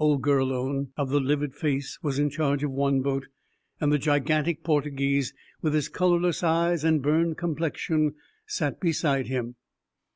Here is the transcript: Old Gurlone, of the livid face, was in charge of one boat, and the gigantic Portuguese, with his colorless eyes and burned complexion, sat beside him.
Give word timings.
Old 0.00 0.20
Gurlone, 0.20 0.88
of 0.96 1.10
the 1.10 1.20
livid 1.20 1.54
face, 1.54 2.00
was 2.02 2.18
in 2.18 2.28
charge 2.28 2.64
of 2.64 2.72
one 2.72 3.02
boat, 3.02 3.28
and 3.80 3.92
the 3.92 4.00
gigantic 4.00 4.64
Portuguese, 4.64 5.32
with 5.62 5.74
his 5.74 5.88
colorless 5.88 6.42
eyes 6.42 6.82
and 6.82 7.00
burned 7.00 7.38
complexion, 7.38 8.16
sat 8.48 8.80
beside 8.80 9.28
him. 9.28 9.54